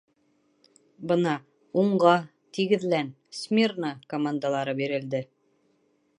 Бына: 1.11 1.33
«Уңға, 1.81 2.13
тигеҙлән!», 2.59 3.13
«Смирно!» 3.43 3.93
командалары 4.17 4.79
бирелде. 4.83 5.25